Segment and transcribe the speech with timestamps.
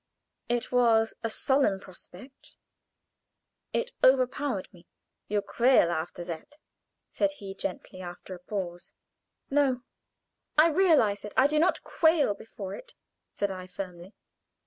[0.49, 2.57] It was a solemn prospect.
[3.71, 4.87] It overpowered me.
[5.27, 6.57] "You quail before that?"
[7.11, 8.95] said he, gently, after a pause.
[9.51, 9.83] "No;
[10.57, 11.35] I realize it.
[11.37, 12.95] I do not quail before it,"
[13.31, 14.15] said I, firmly.